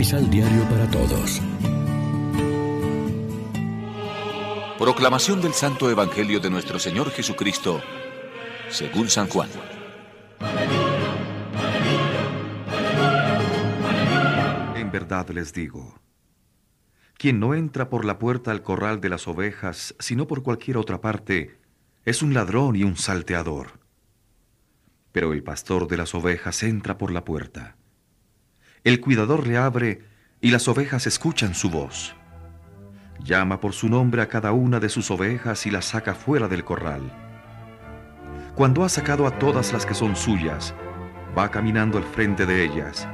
[0.00, 1.42] Misal Diario para Todos.
[4.78, 7.82] Proclamación del Santo Evangelio de nuestro Señor Jesucristo,
[8.70, 9.50] según San Juan.
[14.74, 16.00] En verdad les digo,
[17.18, 21.02] quien no entra por la puerta al corral de las ovejas, sino por cualquier otra
[21.02, 21.58] parte,
[22.06, 23.80] es un ladrón y un salteador.
[25.12, 27.76] Pero el pastor de las ovejas entra por la puerta.
[28.82, 30.02] El cuidador le abre
[30.40, 32.14] y las ovejas escuchan su voz.
[33.22, 36.64] Llama por su nombre a cada una de sus ovejas y las saca fuera del
[36.64, 37.02] corral.
[38.54, 40.74] Cuando ha sacado a todas las que son suyas,
[41.36, 43.06] va caminando al frente de ellas,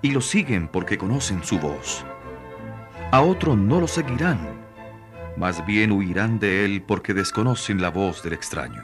[0.00, 2.06] y lo siguen porque conocen su voz.
[3.10, 4.38] A otro no lo seguirán,
[5.36, 8.82] más bien huirán de él porque desconocen la voz del extraño.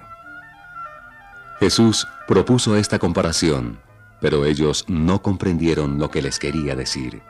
[1.58, 3.78] Jesús propuso esta comparación,
[4.20, 7.22] pero ellos no comprendieron lo que les quería decir.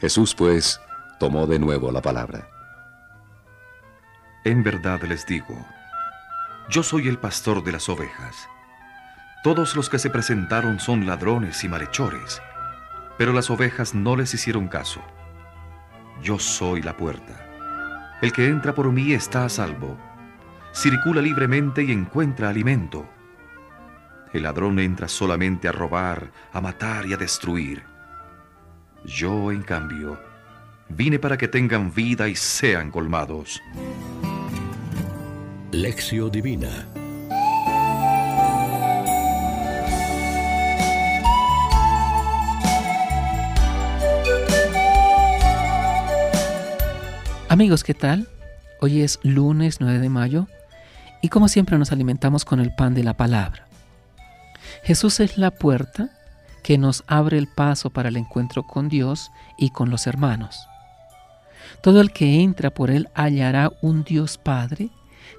[0.00, 0.80] Jesús, pues,
[1.18, 2.48] tomó de nuevo la palabra.
[4.44, 5.66] En verdad les digo,
[6.70, 8.48] yo soy el pastor de las ovejas.
[9.42, 12.40] Todos los que se presentaron son ladrones y malhechores,
[13.16, 15.00] pero las ovejas no les hicieron caso.
[16.22, 17.44] Yo soy la puerta.
[18.20, 19.96] El que entra por mí está a salvo.
[20.72, 23.08] Circula libremente y encuentra alimento.
[24.32, 27.82] El ladrón entra solamente a robar, a matar y a destruir.
[29.04, 30.20] Yo, en cambio,
[30.88, 33.60] vine para que tengan vida y sean colmados.
[35.70, 36.86] Lección Divina
[47.50, 48.28] Amigos, ¿qué tal?
[48.80, 50.48] Hoy es lunes 9 de mayo
[51.22, 53.67] y como siempre nos alimentamos con el pan de la palabra.
[54.88, 56.08] Jesús es la puerta
[56.62, 60.66] que nos abre el paso para el encuentro con Dios y con los hermanos.
[61.82, 64.88] Todo el que entra por él hallará un Dios Padre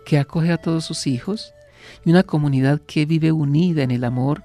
[0.05, 1.55] que acoge a todos sus hijos
[2.05, 4.43] y una comunidad que vive unida en el amor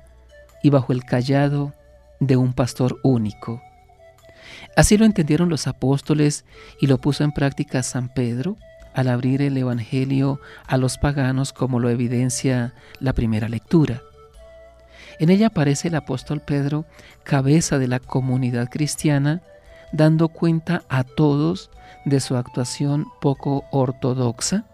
[0.63, 1.75] y bajo el callado
[2.19, 3.61] de un pastor único.
[4.75, 6.47] Así lo entendieron los apóstoles
[6.81, 8.57] y lo puso en práctica San Pedro
[8.95, 14.01] al abrir el Evangelio a los paganos como lo evidencia la primera lectura.
[15.19, 16.85] En ella aparece el apóstol Pedro,
[17.23, 19.43] cabeza de la comunidad cristiana,
[19.93, 21.71] dando cuenta a todos
[22.05, 24.65] de su actuación poco ortodoxa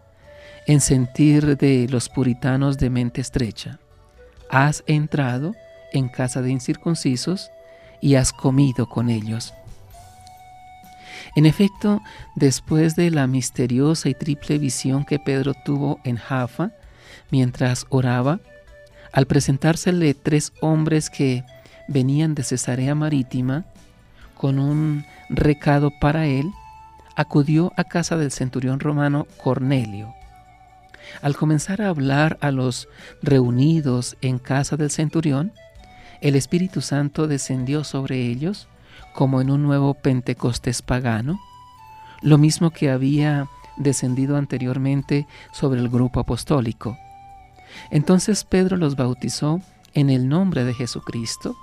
[0.67, 3.79] en sentir de los puritanos de mente estrecha.
[4.51, 5.55] Has entrado
[5.93, 7.51] en casa de incircuncisos
[8.01, 9.53] y has comido con ellos.
[11.37, 12.01] En efecto,
[12.35, 16.73] después de la misteriosa y triple visión que Pedro tuvo en Jaffa
[17.31, 18.41] mientras oraba,
[19.13, 21.45] al presentársele tres hombres que
[21.89, 23.65] venían de Cesarea Marítima
[24.37, 26.51] con un recado para él,
[27.17, 30.15] acudió a casa del centurión romano Cornelio.
[31.23, 32.89] Al comenzar a hablar a los
[33.23, 35.53] reunidos en casa del centurión,
[36.21, 38.69] el Espíritu Santo descendió sobre ellos
[39.13, 41.41] como en un nuevo Pentecostés pagano,
[42.23, 46.97] lo mismo que había descendido anteriormente sobre el grupo apostólico.
[47.91, 49.61] Entonces Pedro los bautizó
[49.95, 51.57] en el nombre de Jesucristo,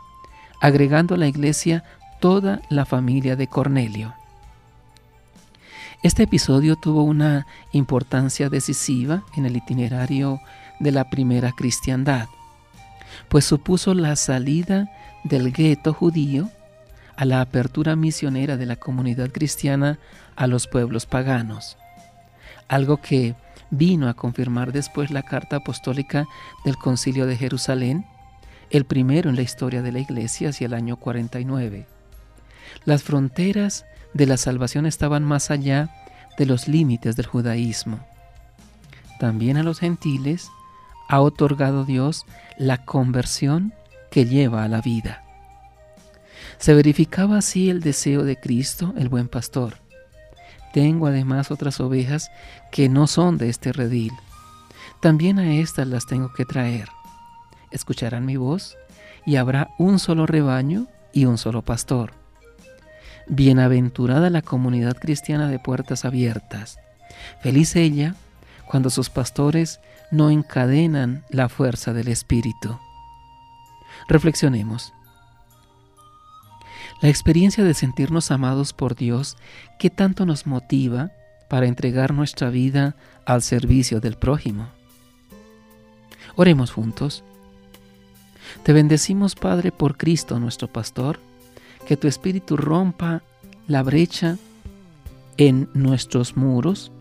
[0.61, 1.83] agregando a la iglesia
[2.19, 4.13] toda la familia de Cornelio.
[6.03, 10.39] Este episodio tuvo una importancia decisiva en el itinerario
[10.79, 12.27] de la primera cristiandad,
[13.29, 14.91] pues supuso la salida
[15.23, 16.49] del gueto judío
[17.15, 19.97] a la apertura misionera de la comunidad cristiana
[20.35, 21.77] a los pueblos paganos,
[22.67, 23.35] algo que
[23.69, 26.27] vino a confirmar después la carta apostólica
[26.65, 28.05] del Concilio de Jerusalén,
[28.69, 31.85] el primero en la historia de la Iglesia hacia el año 49.
[32.85, 35.89] Las fronteras de la salvación estaban más allá
[36.37, 37.99] de los límites del judaísmo.
[39.19, 40.49] También a los gentiles
[41.09, 42.25] ha otorgado Dios
[42.57, 43.73] la conversión
[44.11, 45.23] que lleva a la vida.
[46.59, 49.77] Se verificaba así el deseo de Cristo, el buen pastor,
[50.77, 52.29] tengo además otras ovejas
[52.71, 54.13] que no son de este redil.
[55.01, 56.87] También a estas las tengo que traer.
[57.71, 58.77] Escucharán mi voz
[59.25, 62.13] y habrá un solo rebaño y un solo pastor.
[63.25, 66.77] Bienaventurada la comunidad cristiana de puertas abiertas.
[67.41, 68.13] Feliz ella
[68.67, 69.79] cuando sus pastores
[70.11, 72.77] no encadenan la fuerza del Espíritu.
[74.07, 74.93] Reflexionemos.
[76.99, 79.37] La experiencia de sentirnos amados por Dios,
[79.77, 81.11] ¿qué tanto nos motiva
[81.47, 84.69] para entregar nuestra vida al servicio del prójimo?
[86.35, 87.23] Oremos juntos.
[88.63, 91.19] Te bendecimos, Padre, por Cristo nuestro Pastor,
[91.85, 93.21] Que tu espíritu rompa
[93.65, 94.37] la brecha
[95.37, 96.91] en nuestros muros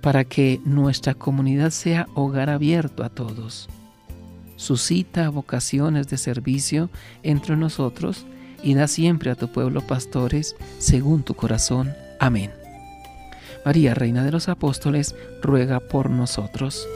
[0.00, 3.68] para que nuestra comunidad sea hogar abierto a todos.
[4.56, 6.88] Suscita vocaciones de servicio
[7.22, 8.24] entre nosotros
[8.62, 11.94] y da siempre a tu pueblo pastores según tu corazón.
[12.18, 12.50] Amén.
[13.64, 16.86] María, Reina de los Apóstoles, ruega por nosotros.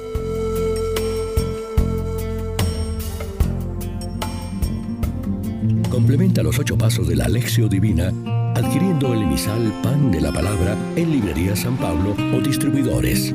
[5.91, 8.13] Complementa los ocho pasos de la Alexio Divina
[8.55, 13.35] adquiriendo el emisal Pan de la Palabra en Librería San Pablo o distribuidores.